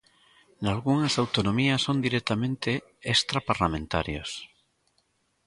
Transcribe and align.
Nalgunhas 0.65 1.15
autonomías 1.23 1.81
son 1.85 1.97
directamente 2.05 2.71
extra 3.13 3.39
parlamentarios. 3.49 4.29